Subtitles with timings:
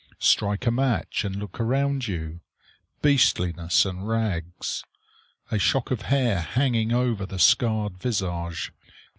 [0.17, 2.39] Strike a match and look around you.
[3.03, 4.83] Beastliness and rags!
[5.51, 8.73] A shock of hair hanging over the scarred visage.